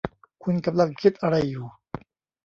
[0.43, 1.65] คุณกำลังคิดอะไรอยู่?